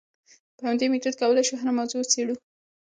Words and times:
په 0.57 0.61
همدې 0.67 0.85
میتود 0.91 1.15
کولای 1.21 1.43
شو 1.47 1.59
هره 1.61 1.71
موضوع 1.77 1.99
وڅېړو. 2.01 2.35